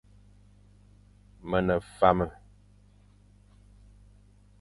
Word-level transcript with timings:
Me 1.49 1.59
ne 1.67 1.75
fame. 1.97 2.27